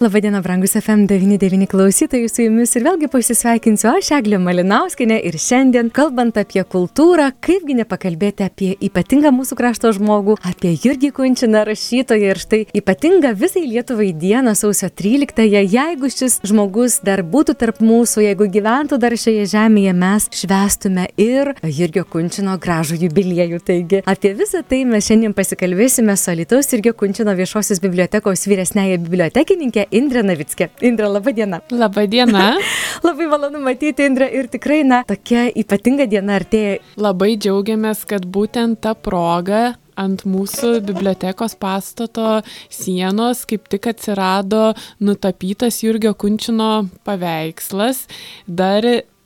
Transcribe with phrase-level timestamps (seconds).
[0.00, 6.36] Labadiena, brangus FM99 klausytojai, su jumis ir vėlgi pasisveikinsiu aš, Eglė Malinauskinė, ir šiandien, kalbant
[6.36, 12.60] apie kultūrą, kaipgi nepakalbėti apie ypatingą mūsų krašto žmogų, apie Jurgį Kunčiną rašytoją ir štai
[12.76, 19.00] ypatingą visai Lietuvai dieną sausio 13-ąją, jeigu šis žmogus dar būtų tarp mūsų, jeigu gyventų
[19.00, 23.62] dar šioje žemėje, mes švestume ir Jurgio Kunčino gražų jubiliejų.
[23.64, 29.85] Taigi apie visą tai mes šiandien pasikalbėsime su Alitaus Jurgio Kunčino viešosios bibliotekos vyresnėje bibliotekininkė
[29.94, 30.70] Indrė Navickė.
[30.86, 31.60] Indrė, laba diena.
[31.70, 32.44] Labą dieną.
[33.06, 36.78] Labai malonu matyti, Indrė, ir tikrai, na, tokia ypatinga diena artėja.
[37.00, 42.40] Labai džiaugiamės, kad būtent ta proga ant mūsų bibliotekos pastato
[42.72, 48.04] sienos kaip tik atsirado nutapytas Jurgio Kunčino paveikslas.
[48.46, 48.84] Dar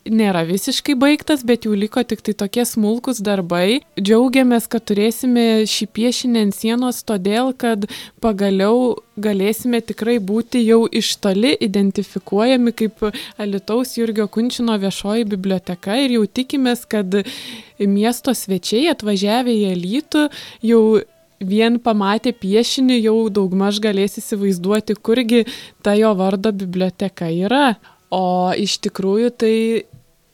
[0.08, 3.80] nėra visiškai baigtas, bet jau liko tik tai tokie smulkus darbai.
[4.00, 7.86] Džiaugiamės, kad turėsime šį piešinį ant sienos, todėl kad
[8.24, 13.04] pagaliau galėsime tikrai būti jau iš toli identifikuojami kaip
[13.40, 17.22] Alitaus Jurgio Kunčino viešoji biblioteka ir jau tikimės, kad
[17.78, 20.26] miesto svečiai atvažiavę į Alytų
[20.72, 20.82] jau
[21.40, 25.46] vien pamatę piešinį jau daugmaž galės įsivaizduoti, kurgi
[25.84, 27.64] ta jo vardo biblioteka yra.
[28.10, 29.54] O iš tikrųjų tai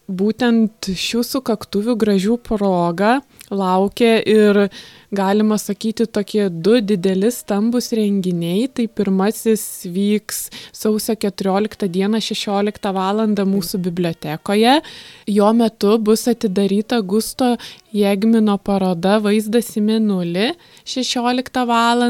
[0.07, 4.69] būtent šių sukaktuvių gražių proga laukia ir
[5.15, 8.67] galima sakyti tokie du dideli stambus renginiai.
[8.69, 10.41] Tai pirmasis vyks
[10.75, 13.25] sausio 14 dieną 16 val.
[13.27, 14.81] mūsų bibliotekoje.
[15.27, 17.57] Jo metu bus atidaryta Gusto
[17.95, 20.53] Jėgmino paroda Vaizdas į Minulį
[20.85, 22.07] 16 val.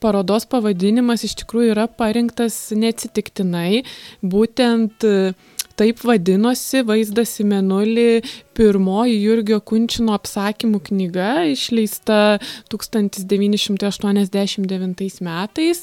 [0.00, 3.84] Parodos pavadinimas iš tikrųjų yra parinktas neatsitiktinai.
[4.22, 5.04] Būtent
[5.78, 8.10] taip vadinosi Vaizdas į Menulį
[8.58, 12.18] pirmoji Jurgio Kunčino apsakymų knyga, išleista
[12.72, 15.78] 1989 metais.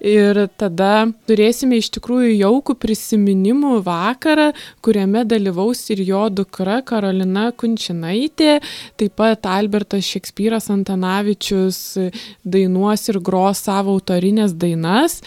[0.00, 4.50] Ir tada turėsime iš tikrųjų jaukų prisiminimų vakarą,
[4.84, 8.58] kuriame dalyvaus ir jo dukra Karolina Kunčinaitė,
[8.96, 11.82] taip pat Albertas Šekspyras Antanavičius
[12.44, 15.20] dainuos ir gros savo autorinės dainas.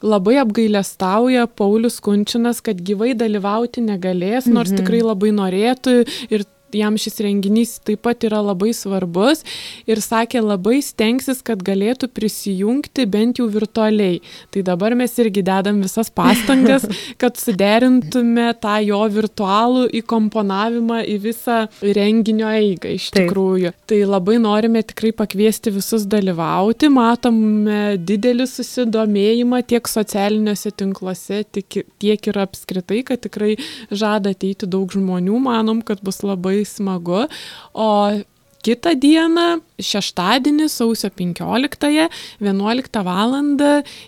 [0.00, 4.80] Labai apgailestauja Paulius Kunčinas, kad gyvai dalyvauti negalės, nors mhm.
[4.80, 9.44] tikrai labai norėtų ir jam šis renginys taip pat yra labai svarbus
[9.90, 14.20] ir sakė labai stengsis, kad galėtų prisijungti bent jau virtualiai.
[14.54, 16.86] Tai dabar mes irgi dedam visas pastangas,
[17.20, 23.74] kad suderintume tą jo virtualų įkomponavimą į visą renginio eigą iš tikrųjų.
[23.74, 23.88] Taip.
[23.90, 32.30] Tai labai norime tikrai pakviesti visus dalyvauti, matome didelį susidomėjimą tiek socialiniuose tinkluose, tiek, tiek
[32.30, 33.56] ir apskritai, kad tikrai
[33.90, 37.28] žada ateiti daug žmonių, manom, kad bus labai labai smagu.
[37.74, 38.20] O
[38.62, 42.08] kitą dieną, šeštadienį, sausio 15-ąją,
[42.40, 43.32] 11 val.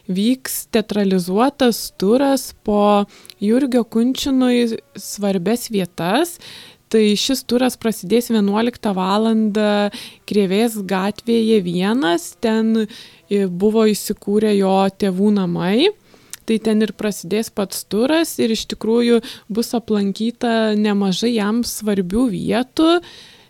[0.08, 3.06] vyks teatralizuotas turas po
[3.40, 6.38] Jurgio Kunčinui svarbes vietas.
[6.88, 9.32] Tai šis turas prasidės 11 val.
[10.26, 12.86] Krievės gatvėje vienas, ten
[13.48, 15.92] buvo įsikūrę jo tėvų namai
[16.46, 19.20] tai ten ir prasidės pats turas ir iš tikrųjų
[19.52, 22.96] bus aplankyta nemažai jam svarbių vietų.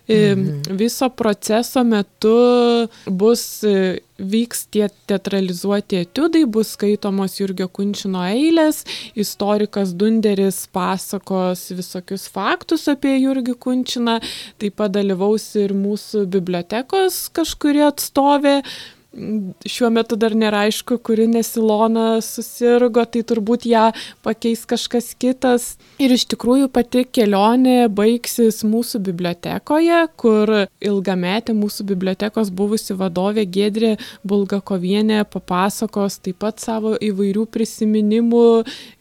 [0.07, 0.75] Mhm.
[0.75, 8.83] Viso proceso metu bus, e, vyks tie teatralizuoti etiudai, bus skaitomos Jurgio Kunčino eilės,
[9.15, 14.19] istorikas Dunderis pasakos visokius faktus apie Jurgį Kunčiną,
[14.59, 18.59] taip pat dalyvaus ir mūsų bibliotekos kažkurie atstovė,
[19.69, 23.85] šiuo metu dar nėra aišku, kuri nesilona susirgo, tai turbūt ją
[24.25, 25.67] pakeis kažkas kitas.
[26.01, 33.93] Ir iš tikrųjų pati kelionė baigsis mūsų bibliotekoje, kur ilgametė mūsų bibliotekos buvusi vadovė Gedrė
[34.25, 38.47] Bulgakovienė papasakos taip pat savo įvairių prisiminimų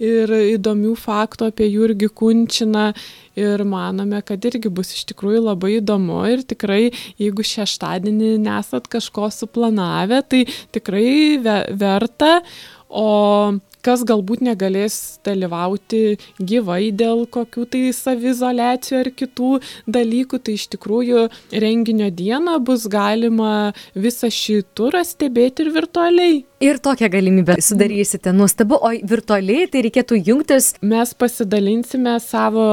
[0.03, 2.91] ir įdomių faktų apie Jurgį Kunčiną
[3.37, 9.31] ir manome, kad irgi bus iš tikrųjų labai įdomu ir tikrai, jeigu šeštadienį nesat kažko
[9.33, 12.41] suplanavę, tai tikrai verta,
[12.89, 14.97] o kas galbūt negalės
[15.27, 19.51] dalyvauti gyvai dėl kokių tai savizolacijų ar kitų
[19.97, 21.27] dalykų, tai iš tikrųjų
[21.65, 26.43] renginio dieną bus galima visą šį turą stebėti ir virtualiai.
[26.63, 28.33] Ir tokią galimybę sudarysite.
[28.33, 30.69] Nuostabu, o virtualiai tai reikėtų jungtis.
[30.87, 32.67] Mes pasidalinsime savo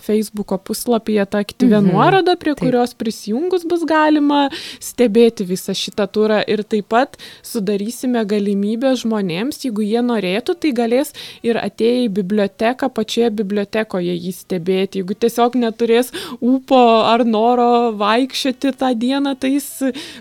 [0.00, 1.90] Facebook'o puslapyje tą aktyvę mhm.
[1.92, 2.62] nuorodą, prie Taip.
[2.64, 4.46] kurios prisijungus bus galima
[4.80, 11.12] stebėti visą šitą turą ir taip pat sudarysime galimybę žmonėms, jeigu jie norėtų, tai galės
[11.44, 15.02] ir atėję į biblioteką, pačioje bibliotekoje jį stebėti.
[15.02, 16.08] Jeigu tiesiog neturės
[16.40, 16.80] ūpo
[17.12, 19.68] ar noro vaikščioti tą dieną tais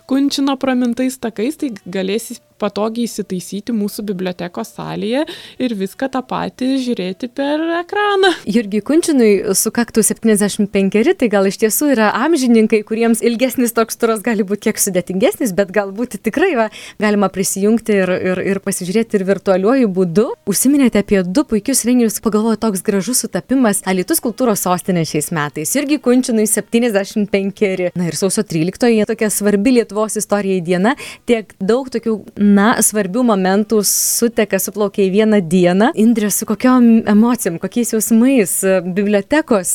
[0.04, 5.26] kunčino pramintais takais, tai galės patogiai įsitaisyti mūsų bibliotekos salėje
[5.62, 8.32] ir viską tą patį žiūrėti per ekraną.
[8.48, 14.46] Jurgi Kunčinui sukaktų 75, tai gal iš tiesų yra amžininkai, kuriems ilgesnis toks turas gali
[14.48, 16.70] būti kiek sudėtingesnis, bet galbūt tikrai va,
[17.02, 20.28] galima prisijungti ir, ir, ir pasižiūrėti ir virtualiuoju būdu.
[20.50, 25.76] Užsiminėte apie du puikius renginius, pagalvoju, toks gražus sutapimas Alitus kultūros sostinė šiais metais.
[25.78, 27.92] Irgi Kunčinui 75.
[28.00, 30.96] Na ir sausio 13-oje tokia svarbi Lietuvos istorijai diena,
[31.30, 35.92] tiek daug tokių na, svarbių momentų suteka, suplaukia į vieną dieną.
[36.00, 38.54] Indrė, su kokiom emocijom, kokiais jausmais
[38.86, 39.72] bibliotekos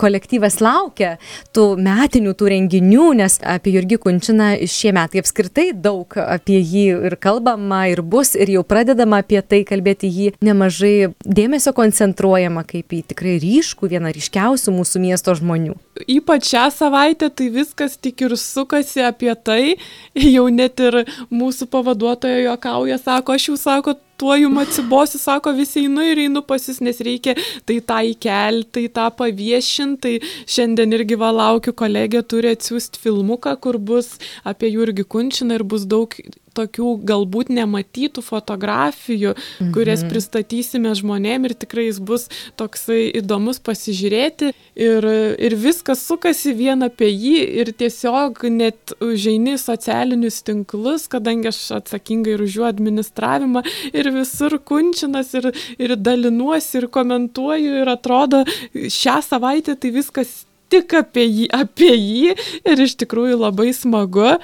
[0.00, 1.16] kolektyvas laukia
[1.54, 7.18] tų metinių, tų renginių, nes apie Jurgį Kunčiną šie metai apskritai daug apie jį ir
[7.20, 13.02] kalbama, ir bus, ir jau pradedama apie tai kalbėti jį nemažai dėmesio koncentruojama kaip į
[13.10, 15.76] tikrai ryškų, vieną ryškiausių mūsų miesto žmonių.
[16.10, 19.76] Ypač šią savaitę tai viskas tik ir sukasi apie tai,
[20.18, 21.02] jau net ir
[21.34, 26.18] mūsų pavaduotojai darbuotoja juokauja, sako, aš jau sako, tuo jum atsibosiu, sako, visi einu ir
[26.18, 27.34] einu pasis, nes reikia
[27.66, 29.94] tai tą įkelti, tai tą paviešinti.
[30.04, 35.64] Tai šiandien irgi va laukiu, kolegė turi atsiųsti filmuką, kur bus apie Jurgį Kunčiną ir
[35.64, 36.14] bus daug
[36.56, 39.72] tokių galbūt nematytų fotografijų, mhm.
[39.74, 42.28] kurias pristatysime žmonėm ir tikrai jis bus
[42.60, 45.08] toksai įdomus pasižiūrėti ir,
[45.48, 52.36] ir viskas sukasi vien apie jį ir tiesiog net užeini socialinius tinklus, kadangi aš atsakingai
[52.36, 59.20] ir už jų administravimą ir visur kunčinas ir, ir dalinuosi ir komentuoju ir atrodo šią
[59.24, 62.34] savaitę tai viskas tik apie jį, apie jį
[62.64, 64.36] ir iš tikrųjų labai smagu,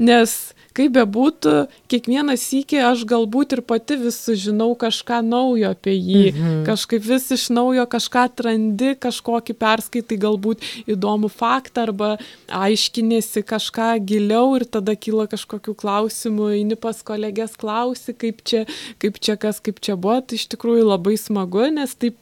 [0.00, 1.52] nes kaip bebūtų,
[1.90, 6.56] kiekvieną sykį aš galbūt ir pati vis sužinau kažką naujo apie jį, mhm.
[6.66, 12.10] kažkaip vis iš naujo kažką atrandi, kažkokį perskaitai galbūt įdomų faktą arba
[12.48, 18.64] aiškinėsi kažką giliau ir tada kyla kažkokių klausimų, eini pas kolegės klausi, kaip čia,
[19.02, 22.18] kaip čia kas, kaip čia buvo, tai iš tikrųjų labai smagu, nes taip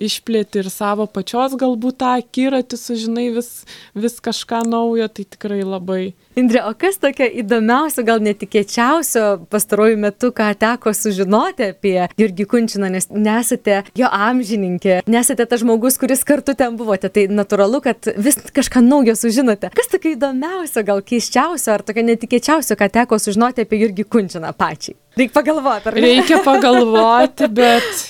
[0.00, 3.50] išplėti ir savo pačios galbūt tą akiratį, sužinai vis,
[3.94, 6.02] vis kažką naujo, tai tikrai labai.
[6.40, 12.90] Indrė, o kas tokia įdomiausia, gal netikėčiausio pastaruoju metu, ką teko sužinoti apie Jurgį Kunčiną,
[12.94, 18.38] nes nesate jo amžininkė, nesate tas žmogus, kuris kartu ten buvote, tai natūralu, kad vis
[18.56, 19.72] kažką naujo sužinote.
[19.74, 24.96] Kas tokia įdomiausia, gal keiščiausia, ar tokia netikėčiausia, ką teko sužinoti apie Jurgį Kunčiną pačiai?
[25.20, 26.06] Reikia pagalvoti, ar ne?
[26.06, 28.06] Reikia pagalvoti, bet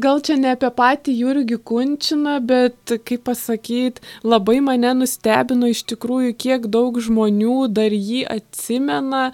[0.00, 6.34] gal čia ne apie patį Jurgį Kunčiną, bet, kaip pasakyti, labai mane nustebino iš tikrųjų,
[6.40, 9.30] kiek daug žmonių dar jį atsimena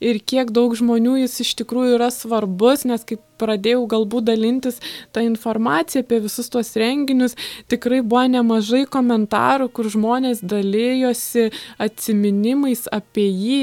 [0.00, 4.80] ir kiek daug žmonių jis iš tikrųjų yra svarbus, nes kaip pradėjau galbūt dalintis
[5.14, 7.36] tą informaciją apie visus tuos renginius,
[7.72, 11.50] tikrai buvo nemažai komentarų, kur žmonės dalėjosi
[11.80, 13.62] atsiminimais apie jį,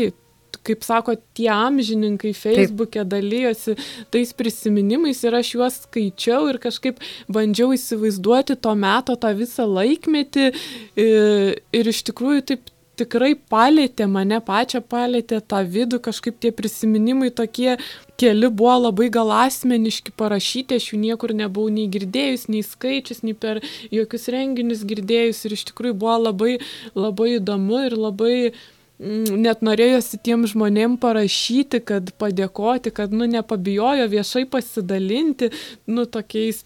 [0.67, 3.77] kaip sako, tie amžininkai Facebook'e dalyjosi
[4.13, 10.49] tais prisiminimais ir aš juos skaičiau ir kažkaip bandžiau įsivaizduoti to meto tą visą laikmetį
[10.51, 17.29] ir, ir iš tikrųjų taip tikrai palėtė mane pačią, palėtė tą vidų, kažkaip tie prisiminimai
[17.35, 17.75] tokie
[18.19, 23.37] keli buvo labai gal asmeniški parašyti, aš jų niekur nebuvau nei girdėjus, nei skaičius, nei
[23.37, 23.61] per
[23.93, 26.55] jokius renginius girdėjus ir iš tikrųjų buvo labai,
[26.97, 28.35] labai įdomu ir labai
[28.99, 35.51] net norėjosi tiem žmonėm parašyti, kad padėkoti, kad, nu, nepabijojo viešai pasidalinti,
[35.85, 36.63] nu, tokiais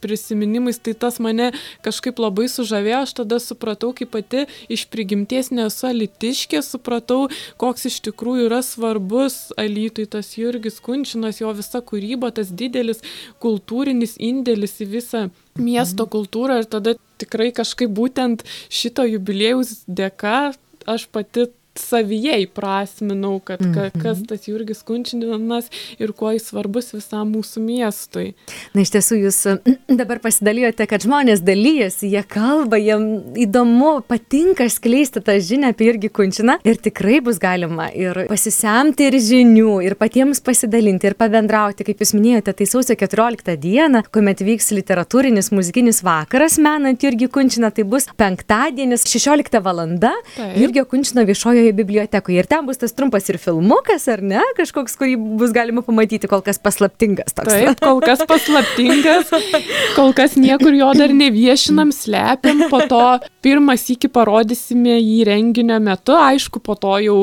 [0.00, 1.50] prisiminimais, tai tas mane
[1.82, 7.26] kažkaip labai sužavėjo, aš tada supratau, kaip pati iš prigimties nesu alitiškė, supratau,
[7.60, 13.02] koks iš tikrųjų yra svarbus alytui tas Jurgis Kunčinas, jo visa kūryba, tas didelis
[13.42, 15.26] kultūrinis indėlis į visą
[15.58, 16.12] miesto mhm.
[16.14, 16.62] kultūrą.
[16.62, 20.52] Ir tada tikrai kažkaip būtent šito jubiliejaus dėka
[20.88, 21.46] aš pati
[21.80, 24.02] savyje įprasminau, kad ka, mhm.
[24.02, 28.26] kas tas Jurgis Kunčinas ir kuo jis svarbus visam mūsų miestui.
[28.74, 29.40] Na iš tiesų jūs
[30.00, 36.12] dabar pasidalijote, kad žmonės dalyjasi, jie kalba, jiems įdomu, patinka skleisti tą žinią apie Jurgį
[36.18, 42.04] Kunčiną ir tikrai bus galima ir pasisemti ir žinių, ir patiems pasidalinti, ir pabendrauti, kaip
[42.04, 47.86] jūs minėjote, tai sausio 14 dieną, kuomet vyks literatūrinis muzikinis vakaras menant Jurgį Kunčiną, tai
[47.88, 49.78] bus penktadienis 16 val.
[50.58, 52.38] Jurgio Kunčino viešojoje viešojoje bibliotekoje.
[52.38, 54.40] Ir ten bus tas trumpas ir filmukas, ar ne?
[54.56, 57.34] Kažkoks, kurį bus galima pamatyti, kol kas paslaptingas.
[57.34, 57.52] Toks.
[57.52, 59.30] Taip, kol kas paslaptingas,
[59.96, 66.16] kol kas niekur jo dar neviešinam, slepiam, po to pirmas iki parodysime jį renginio metu,
[66.16, 67.18] aišku, po to jau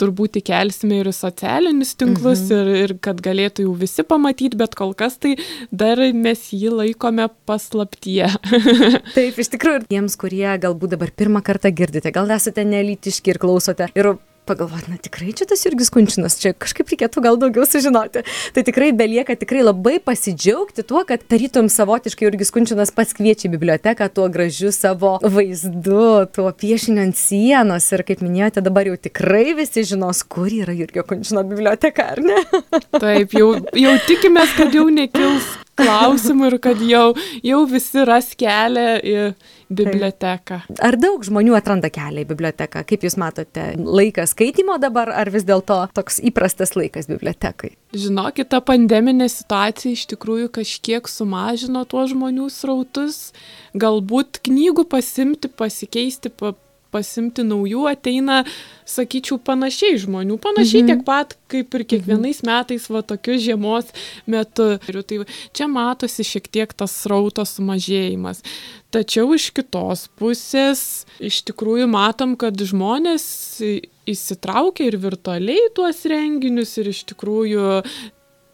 [0.00, 2.54] turbūt įkelsime ir į socialinius tinklus mhm.
[2.58, 5.36] ir, ir kad galėtų jau visi pamatyti, bet kol kas tai
[5.70, 8.30] dar mes jį laikome paslaptyje.
[9.16, 13.90] Taip, iš tikrųjų, tiems, kurie galbūt dabar pirmą kartą girdite, gal esate nelitiški ir klausote
[13.94, 14.14] ir
[14.46, 18.24] pagalvoti, na tikrai čia tas Jurgis Kunčinas, čia kažkaip reikėtų gal daugiau sužinoti.
[18.54, 24.10] Tai tikrai belieka tikrai labai pasidžiaugti tuo, kad tarytum savotiškai Jurgis Kunčinas pats kviečia biblioteką
[24.14, 29.86] tuo gražiu savo vaizdu, tuo piešiniu ant sienos ir kaip minėjote, dabar jau tikrai visi
[29.94, 32.40] žinos, kur yra Jurgio Kunčino biblioteka, ar ne?
[33.00, 37.06] Taip, jau, jau tikimės, kad jau nekils klausimų ir kad jau,
[37.44, 39.18] jau visi ras kelią į
[39.74, 40.60] biblioteką.
[40.84, 42.84] Ar daug žmonių atranda kelią į biblioteką?
[42.88, 47.74] Kaip Jūs matote, laikas skaitimo dabar, ar vis dėlto toks įprastas laikas bibliotekai?
[47.94, 53.32] Žinokit, ta pandeminė situacija iš tikrųjų kažkiek sumažino tuos žmonių srautus.
[53.74, 56.54] Galbūt knygų pasimti, pasikeisti, pa,
[56.94, 58.42] pasimti naujų ateina,
[58.88, 60.90] sakyčiau, panašiai žmonių, panašiai mhm.
[60.92, 62.50] tiek pat kaip ir kiekvienais mhm.
[62.50, 63.90] metais, va tokiu žiemos
[64.30, 64.74] metu.
[64.90, 65.20] Ir tai
[65.56, 68.44] čia matosi šiek tiek tas srauto sumažėjimas.
[68.94, 73.24] Tačiau iš kitos pusės, iš tikrųjų matom, kad žmonės
[74.06, 77.80] įsitraukia ir virtualiai tuos renginius ir iš tikrųjų,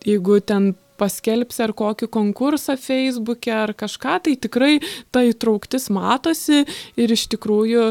[0.08, 4.78] jeigu ten paskelbsi ar kokį konkursą Facebook'e ar kažką, tai tikrai
[5.12, 6.64] ta įtrauktis matosi
[7.00, 7.90] ir iš tikrųjų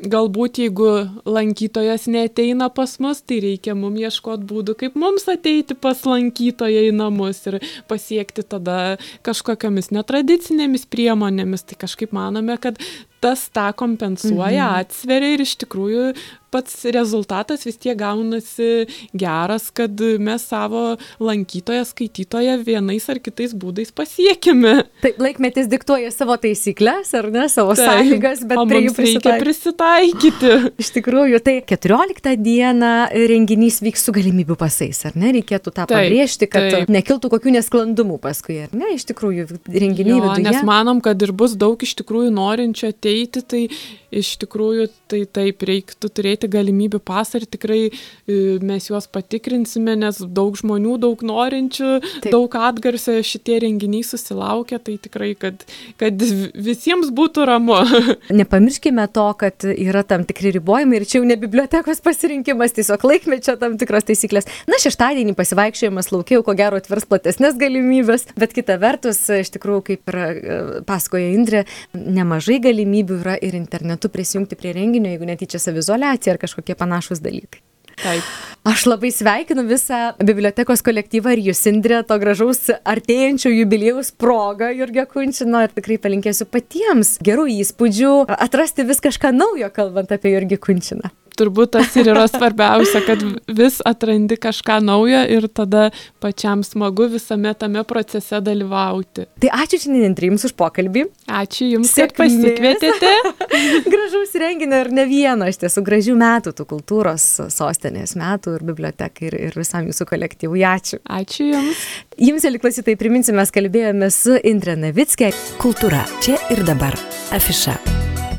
[0.00, 0.88] galbūt jeigu
[1.28, 6.94] lankytojas neateina pas mus, tai reikia mum ieškoti būdų, kaip mums ateiti pas lankytoją į
[6.96, 11.66] namus ir pasiekti tada kažkokiamis netradicinėmis priemonėmis.
[11.68, 12.80] Tai kažkaip manome, kad
[13.20, 14.84] tas tą kompensuoja, mhm.
[14.84, 16.12] atsveria ir iš tikrųjų
[16.50, 23.92] pats rezultatas vis tiek gaunasi geras, kad mes savo lankytoją, skaitytoją vienais ar kitais būdais
[23.94, 24.72] pasiekime.
[25.04, 30.56] Taip, laikmetis diktuoja savo taisyklės, ar ne, savo Taip, sąlygas, bet prie jų reikia prisitaikyti.
[30.82, 32.90] Iš tikrųjų, tai 14 dieną
[33.30, 35.30] renginys vyks su galimybių pasais, ar ne?
[35.38, 36.90] Reikėtų tą Taip, pabrėžti, kad taip.
[36.90, 38.90] nekiltų kokių nesklandumų paskui, ar ne?
[38.96, 40.48] Iš tikrųjų, renginiai jo, viduje.
[40.50, 43.68] Nes manom, kad ir bus daug iš tikrųjų norinčių ateiti ateiti, tai
[44.10, 50.20] iš tikrųjų tai taip reiktų turėti galimybių pasą ir tikrai e, mes juos patikrinsime, nes
[50.20, 51.90] daug žmonių, daug norinčių,
[52.24, 52.30] taip.
[52.34, 55.64] daug atgarsio šitie renginiai susilaukia, tai tikrai, kad,
[56.00, 56.22] kad
[56.54, 57.78] visiems būtų ramu.
[58.40, 63.56] Nepamirškime to, kad yra tam tikri ribojimai ir čia jau ne bibliotekos pasirinkimas, tiesiog laikmečio
[63.60, 64.48] tam tikros taisyklės.
[64.70, 70.12] Na, šeštadienį pasivaikščiojimas laukiau, ko gero atvers platesnės galimybės, bet kita vertus, iš tikrųjų, kaip
[70.12, 71.64] ir e, pasakoja Indrė,
[71.94, 77.60] nemažai galimybių yra ir internetu prisijungti prie renginio, jeigu netyčia savizolacija ar kažkokie panašus dalykai.
[78.00, 78.24] Taip.
[78.60, 85.06] Aš labai sveikinu visą bibliotekos kolektyvą ir jūs, Indrė, to gražaus artėjančio jubiliejaus progą, Jurgio
[85.08, 91.08] Kunčino, ir tikrai palinkėsiu patiems gerų įspūdžių, atrasti vis kažką naujo, kalbant apie Jurgį Kunčiną
[91.40, 95.88] turbūt tas ir yra svarbiausia, kad vis atrandi kažką naujo ir tada
[96.22, 99.26] pačiam smagu visame tame procese dalyvauti.
[99.40, 101.06] Tai ačiū šiandien Jums už pokalbį.
[101.40, 102.12] Ačiū Jums, Sėkmės.
[102.12, 103.12] kad pasikvietėte.
[103.92, 109.30] Gražaus renginio ir ne vieno, iš tiesų gražių metų, tų kultūros sostinės metų ir bibliotekai
[109.30, 110.64] ir, ir visam Jūsų kolektyvui.
[110.66, 111.00] Ačiū.
[111.04, 111.86] Ačiū Jums.
[112.20, 115.32] Jums, liklausytai, priminsiu, mes kalbėjome su Indre Navickė.
[115.62, 116.98] Kultūra čia ir dabar.
[117.36, 118.09] Afiša.